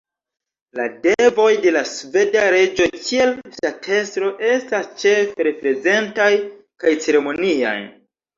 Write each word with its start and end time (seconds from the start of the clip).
La 0.77 0.85
devoj 1.01 1.49
de 1.65 1.73
la 1.75 1.83
sveda 1.89 2.45
reĝo 2.55 2.87
kiel 2.95 3.35
ŝtatestro 3.59 4.31
estas 4.55 4.89
ĉefe 5.03 5.47
reprezentaj 5.51 6.33
kaj 6.87 6.97
ceremoniaj. 7.07 7.77